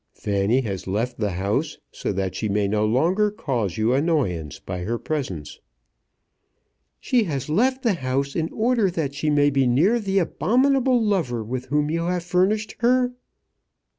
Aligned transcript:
"Fanny 0.15 0.61
has 0.61 0.87
left 0.87 1.19
the 1.19 1.33
house, 1.33 1.77
so 1.91 2.11
that 2.11 2.33
she 2.33 2.49
may 2.49 2.67
no 2.67 2.83
longer 2.87 3.29
cause 3.29 3.77
you 3.77 3.93
annoyance 3.93 4.57
by 4.59 4.79
her 4.79 4.97
presence." 4.97 5.59
"She 6.99 7.25
has 7.25 7.49
left 7.49 7.83
the 7.83 7.93
house 7.93 8.35
in 8.35 8.49
order 8.51 8.89
that 8.89 9.13
she 9.13 9.29
may 9.29 9.51
be 9.51 9.67
near 9.67 9.99
the 9.99 10.17
abominable 10.17 10.99
lover 10.99 11.43
with 11.43 11.65
whom 11.65 11.91
you 11.91 12.05
have 12.05 12.23
furnished 12.23 12.77
her." 12.79 13.13